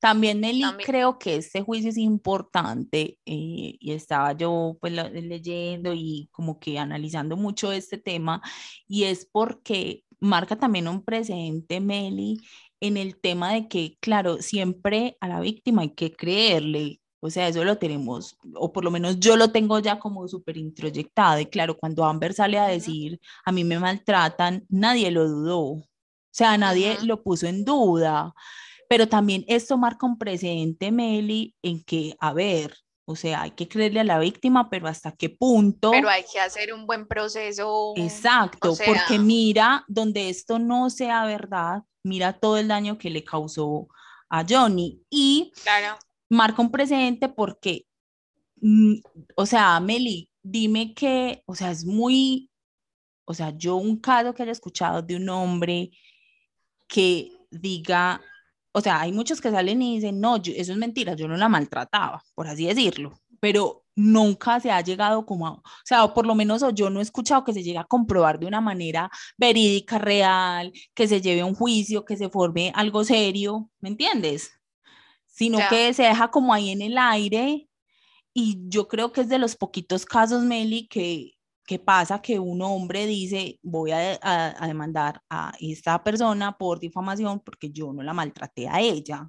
[0.00, 6.28] También Nelly, creo que este juicio es importante eh, y estaba yo pues leyendo y
[6.30, 8.42] como que analizando mucho este tema
[8.86, 12.40] y es porque marca también un precedente, Meli,
[12.80, 17.48] en el tema de que, claro, siempre a la víctima hay que creerle, o sea,
[17.48, 21.40] eso lo tenemos, o por lo menos yo lo tengo ya como súper introyectado.
[21.40, 25.60] Y claro, cuando Amber sale a decir, a mí me maltratan, nadie lo dudó.
[25.60, 25.84] O
[26.30, 28.34] sea, nadie lo puso en duda.
[28.88, 32.76] Pero también esto marca un precedente, Meli, en que, a ver,
[33.12, 35.90] o sea, hay que creerle a la víctima, pero hasta qué punto.
[35.90, 37.92] Pero hay que hacer un buen proceso.
[37.96, 43.88] Exacto, porque mira, donde esto no sea verdad, mira todo el daño que le causó
[44.30, 45.02] a Johnny.
[45.10, 45.98] Y claro.
[46.30, 47.84] marca un precedente porque,
[48.62, 48.94] mm,
[49.36, 52.50] o sea, Meli, dime que, o sea, es muy,
[53.26, 55.90] o sea, yo un caso que haya escuchado de un hombre
[56.88, 58.22] que diga,
[58.72, 61.48] o sea, hay muchos que salen y dicen, no, eso es mentira, yo no la
[61.48, 66.34] maltrataba, por así decirlo, pero nunca se ha llegado como, o sea, o por lo
[66.34, 70.72] menos yo no he escuchado que se llegue a comprobar de una manera verídica, real,
[70.94, 74.52] que se lleve a un juicio, que se forme algo serio, ¿me entiendes?
[75.26, 77.68] Sino que se deja como ahí en el aire
[78.34, 81.32] y yo creo que es de los poquitos casos, Meli, que,
[81.66, 82.20] ¿Qué pasa?
[82.20, 87.92] Que un hombre dice, voy a, a, demandar a esta persona por difamación porque yo
[87.92, 89.28] no la maltraté a ella.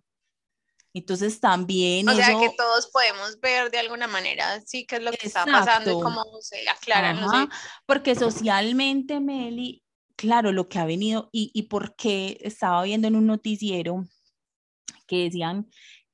[0.93, 2.07] Entonces también...
[2.07, 5.45] O sea que todos podemos ver de alguna manera, sí, qué es lo que está
[5.45, 7.13] pasando y cómo se aclara.
[7.13, 7.49] No
[7.85, 9.83] Porque socialmente, Meli,
[10.15, 14.05] claro, lo que ha venido y, y porque estaba viendo en un noticiero
[15.07, 15.67] que decían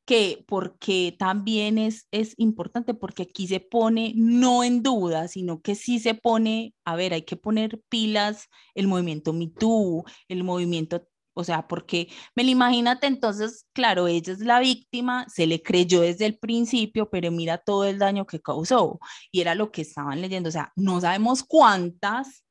[0.09, 5.75] que porque también es, es importante, porque aquí se pone no en duda, sino que
[5.75, 11.43] sí se pone, a ver, hay que poner pilas el movimiento MeToo, el movimiento, o
[11.43, 16.25] sea, porque me lo imagínate entonces, claro, ella es la víctima, se le creyó desde
[16.25, 18.99] el principio, pero mira todo el daño que causó
[19.31, 22.43] y era lo que estaban leyendo, o sea, no sabemos cuántas,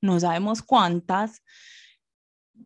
[0.00, 1.42] no sabemos cuántas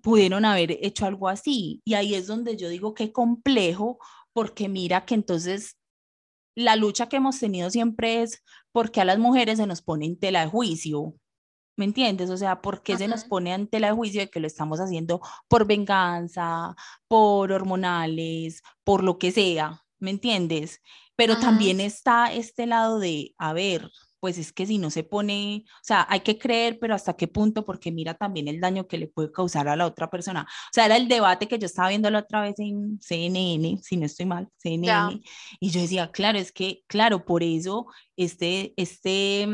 [0.03, 1.81] pudieron haber hecho algo así.
[1.87, 3.99] Y ahí es donde yo digo qué complejo,
[4.37, 5.79] porque mira que entonces
[6.55, 10.19] la lucha que hemos tenido siempre es porque a las mujeres se nos pone en
[10.19, 11.15] tela de juicio.
[11.75, 12.29] ¿Me entiendes?
[12.29, 15.23] O sea, ¿por qué se nos pone ante la juicio de que lo estamos haciendo
[15.49, 16.77] por venganza,
[17.09, 19.83] por hormonales, por lo que sea?
[20.01, 20.83] ¿Me entiendes?
[21.17, 23.91] Pero también está este lado de, a ver,
[24.27, 27.29] pues es que si no se pone, o sea, hay que creer, pero hasta qué
[27.29, 30.43] punto, porque mira también el daño que le puede causar a la otra persona.
[30.43, 33.97] O sea, era el debate que yo estaba viendo la otra vez en CNN, si
[33.97, 35.21] no estoy mal, CNN,
[35.61, 39.47] y yo decía, claro, es que, claro, por eso este, este,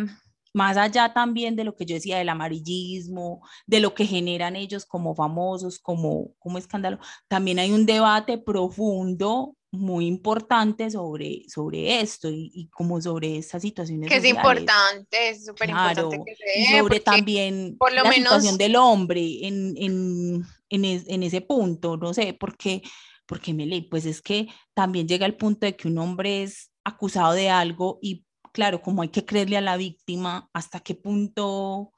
[0.53, 4.85] más allá también de lo que yo decía del amarillismo, de lo que generan ellos
[4.85, 6.99] como famosos, como, como escándalo,
[7.29, 14.11] también hay un debate profundo muy importante sobre, sobre esto y, como sobre estas situaciones.
[14.11, 18.77] Que es importante, es súper importante que se sobre también por lo la situación del
[18.77, 22.83] hombre en, en, en, en, ese punto, no sé, porque,
[23.25, 26.71] porque me leí, pues es que también llega el punto de que un hombre es
[26.85, 31.93] acusado de algo y claro, como hay que creerle a la víctima, hasta qué punto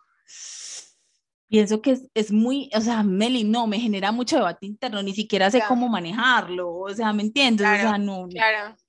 [1.54, 5.14] pienso que es, es, muy, o sea, Meli, no, me genera mucho debate interno, ni
[5.14, 7.64] siquiera sé cómo manejarlo, o sea, ¿me entiendes?
[7.64, 8.26] o sea, no,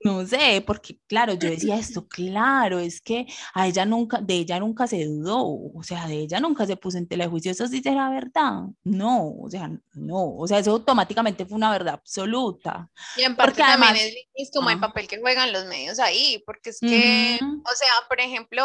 [0.04, 4.60] no sé, porque claro, yo decía esto, claro, es que a ella nunca, de ella
[4.60, 8.10] nunca se dudó, o sea, de ella nunca se puso en telejuicio, eso sí será
[8.10, 12.90] verdad, no, o sea, no, o sea, eso automáticamente fue una verdad absoluta.
[13.16, 13.96] Y en parte también
[14.34, 18.20] es, como el papel que juegan los medios ahí, porque es que, o sea, por
[18.20, 18.64] ejemplo,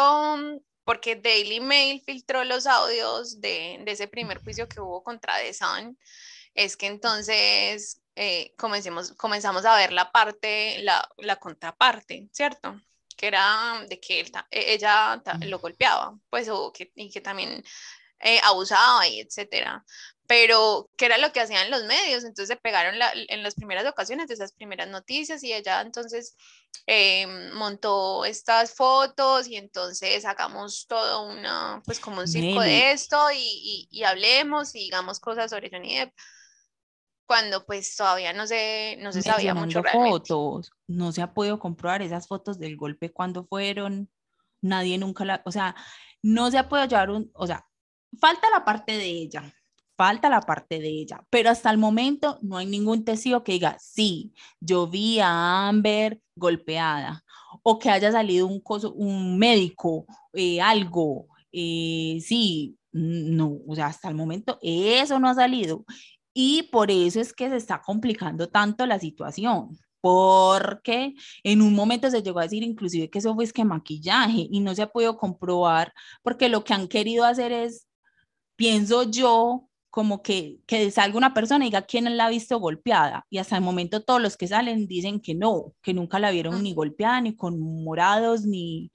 [0.83, 5.97] porque Daily Mail filtró los audios de, ese primer juicio que hubo contra The Sun,
[6.53, 12.81] es que entonces eh, comenzamos a ver la parte, la, la, contraparte, ¿cierto?
[13.15, 17.63] Que era de que e, ella lo golpeaba, pues, o que, y que también
[18.19, 19.85] eh, abusaba y etcétera
[20.31, 22.23] pero ¿qué era lo que hacían los medios?
[22.23, 22.95] Entonces se pegaron
[23.27, 26.37] en las primeras ocasiones de esas primeras noticias y ella entonces
[26.87, 33.17] eh, montó estas fotos y entonces sacamos todo una, pues como un circo de esto
[33.35, 36.13] y, y, hablemos y digamos cosas sobre Johnny Depp
[37.25, 42.03] cuando pues todavía no se, no se sabía mucho fotos, no se ha podido comprobar
[42.03, 44.09] esas fotos del golpe cuando fueron,
[44.61, 45.75] nadie nunca la, o sea,
[46.21, 47.67] no se ha podido llevar un, o sea,
[48.17, 49.53] falta la parte de ella,
[50.01, 53.77] falta la parte de ella, pero hasta el momento no hay ningún testigo que diga,
[53.79, 57.23] sí, yo vi a Amber golpeada
[57.61, 58.63] o que haya salido un,
[58.95, 65.35] un médico, eh, algo, eh, sí, no, o sea, hasta el momento eso no ha
[65.35, 65.85] salido.
[66.33, 72.09] Y por eso es que se está complicando tanto la situación porque en un momento
[72.09, 74.87] se llegó a decir inclusive que eso fue es que maquillaje y no se ha
[74.87, 75.93] podido comprobar
[76.23, 77.87] porque lo que han querido hacer es,
[78.55, 83.25] pienso yo, como que, que salga una persona y diga quién la ha visto golpeada.
[83.29, 86.63] Y hasta el momento todos los que salen dicen que no, que nunca la vieron
[86.63, 88.91] ni golpeada, ni con morados, ni,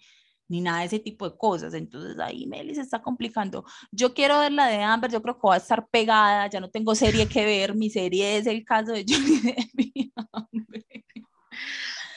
[0.49, 1.75] ni nada de ese tipo de cosas.
[1.75, 3.65] Entonces ahí Meli se está complicando.
[3.93, 6.71] Yo quiero ver la de Amber, yo creo que va a estar pegada, ya no
[6.71, 9.87] tengo serie que ver, mi serie es el caso de Johnny Depp.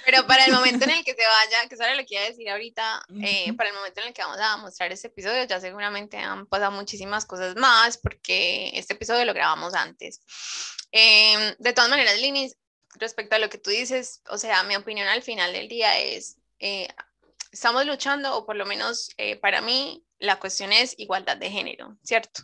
[0.10, 2.28] Pero para el momento en el que se vaya, que es lo que iba a
[2.28, 5.60] decir ahorita, eh, para el momento en el que vamos a mostrar este episodio, ya
[5.60, 10.22] seguramente han pasado muchísimas cosas más, porque este episodio lo grabamos antes.
[10.92, 12.58] Em, de todas maneras, Linis,
[12.96, 16.38] respecto a lo que tú dices, o sea, mi opinión al final del día es,
[16.58, 16.88] eh,
[17.52, 21.98] estamos luchando, o por lo menos eh, para mí, la cuestión es igualdad de género,
[22.04, 22.42] ¿cierto?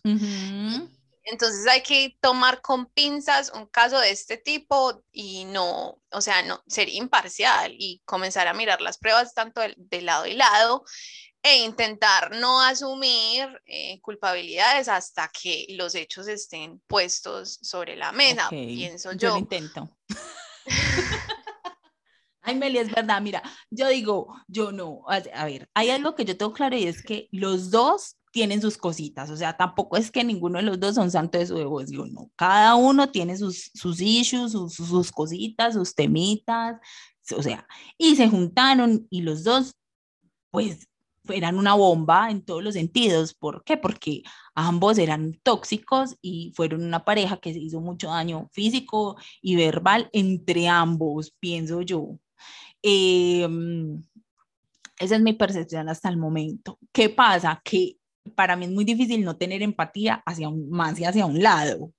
[1.26, 6.44] Entonces hay que tomar con pinzas un caso de este tipo y no, o sea,
[6.44, 10.86] no ser imparcial y comenzar a mirar las pruebas tanto de, lado y lado
[11.42, 18.48] e intentar no asumir eh, culpabilidades hasta que los hechos estén puestos sobre la mesa,
[18.50, 19.18] pienso yo.
[19.18, 19.98] Yo lo intento.
[22.42, 26.38] Ay, Meli, es verdad, mira, yo digo, yo no, a ver, hay algo que yo
[26.38, 30.22] tengo claro y es que los dos tienen sus cositas, o sea, tampoco es que
[30.26, 34.02] ninguno de los dos son santos de su devoción, no, cada uno tiene sus, sus
[34.02, 36.76] issues, sus, sus cositas, sus temitas,
[37.34, 37.66] o sea,
[37.98, 39.76] y se juntaron y los dos,
[40.52, 40.90] pues,
[41.30, 43.34] eran una bomba en todos los sentidos.
[43.34, 43.78] ¿Por qué?
[43.78, 44.22] Porque
[44.54, 50.10] ambos eran tóxicos y fueron una pareja que se hizo mucho daño físico y verbal
[50.12, 52.20] entre ambos, pienso yo.
[52.84, 54.04] Em,
[55.00, 56.78] esa es mi percepción hasta el momento.
[56.92, 57.62] ¿Qué pasa?
[57.64, 57.98] Que
[58.36, 61.92] para mí es muy difícil no tener empatía hacia un, más y hacia un lado.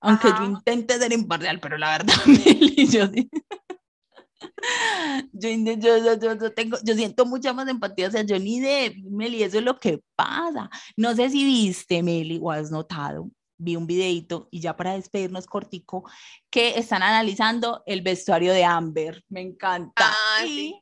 [0.00, 2.14] Aunque yo intente ser imparcial, pero la verdad,
[5.32, 9.58] yo, yo, yo, yo, tengo, yo siento mucha más empatía hacia Johnny Depp, Meli, eso
[9.58, 10.70] es lo que pasa.
[10.96, 15.46] No sé si viste, Meli, o has notado, vi un videito y ya para despedirnos
[15.46, 16.08] cortico,
[16.48, 19.92] que están analizando el vestuario de Amber, me encanta.
[19.96, 20.80] Ah, sí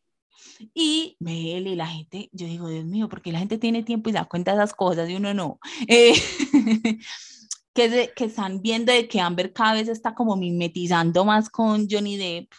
[0.75, 4.25] Y Meli, la gente, yo digo, Dios mío, porque la gente tiene tiempo y da
[4.25, 5.59] cuenta de esas cosas y uno no.
[5.89, 6.15] Eh,
[7.75, 12.17] que, que están viendo de que Amber cada vez está como mimetizando más con Johnny
[12.17, 12.53] Depp,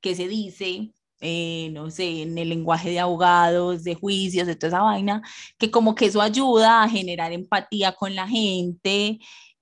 [0.00, 4.68] que se dice, eh, no sé, en el lenguaje de abogados, de juicios, de toda
[4.68, 5.22] esa vaina,
[5.56, 9.20] que como que eso ayuda a generar empatía con la gente.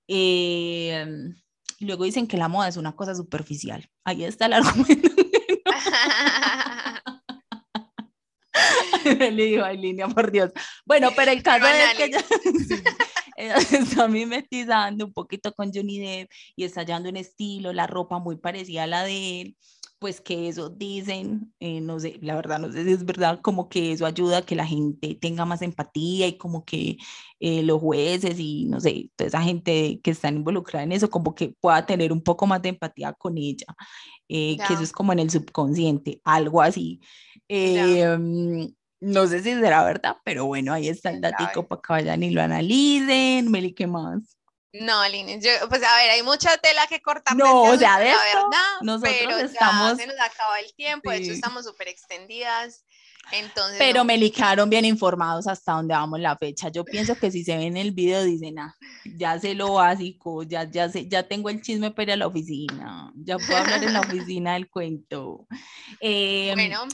[0.09, 1.07] Eh,
[1.79, 3.89] y luego dicen que la moda es una cosa superficial.
[4.05, 5.09] Ahí está el argumento.
[9.05, 10.51] Le digo, ay, línea, por Dios.
[10.85, 12.25] Bueno, pero el caso es que ella,
[13.37, 18.19] ella está mimetizando un poquito con Johnny Depp y está hallando un estilo, la ropa
[18.19, 19.57] muy parecida a la de él
[20.01, 23.69] pues que eso dicen, eh, no sé, la verdad no sé si es verdad, como
[23.69, 26.97] que eso ayuda a que la gente tenga más empatía y como que
[27.39, 31.35] eh, los jueces y no sé, toda esa gente que están involucrada en eso, como
[31.35, 33.67] que pueda tener un poco más de empatía con ella,
[34.29, 37.01] eh, que eso es como en el subconsciente, algo así.
[37.47, 42.23] Em, no sé si será verdad, pero bueno, ahí está el datico para que vayan
[42.23, 43.51] y lo analicen.
[43.51, 44.40] Meli, ¿qué más?
[44.73, 47.37] No, Aline, yo, pues a ver, hay mucha tela que cortar.
[47.37, 49.99] No, o sea, de la verdad, nosotros pero estamos...
[49.99, 52.85] Ya se nos acaba el tiempo, de hecho estamos súper extendidas.
[53.33, 56.69] Entonces, pero me licaron bien informados hasta donde vamos la fecha.
[56.69, 60.65] Yo pienso que si se ven el video dicen, ah, ya sé lo básico, ya,
[60.65, 63.93] ya, sé, ya tengo el chisme para ir a la oficina, ya puedo hablar en
[63.93, 64.01] la
[64.31, 65.47] oficina del cuento.
[66.01, 66.89] Em, bueno.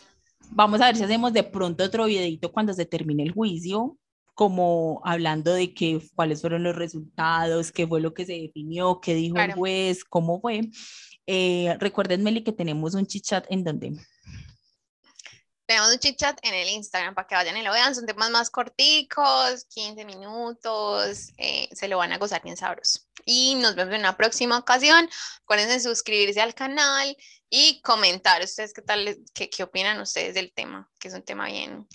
[0.51, 3.99] Vamos a ver si hacemos de pronto otro videito cuando se termine el juicio
[4.37, 9.15] como hablando de que, cuáles fueron los resultados, qué fue lo que se definió, qué
[9.15, 10.61] dijo el juez, cómo fue.
[11.27, 13.93] Eh, recuerden, Meli, que tenemos un chit chat en donde.
[15.65, 17.95] Tenemos un chit chat en el Instagram para que vayan y lo vean.
[17.95, 21.33] Son temas más corticos, 15 minutos.
[21.39, 23.01] Eh, se lo van a gozar bien sabroso.
[23.25, 25.09] Y nos vemos en una próxima ocasión.
[25.45, 27.17] Acuérdense suscribirse al canal
[27.49, 31.47] y comentar ustedes qué tal, qué, qué opinan ustedes del tema, que es un tema
[31.47, 31.89] bien,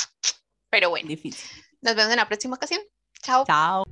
[0.71, 1.07] pero bueno.
[1.07, 1.47] Difícil.
[1.81, 2.81] Nos vemos en la próxima ocasión.
[3.21, 3.45] Chao.
[3.45, 3.83] Chao.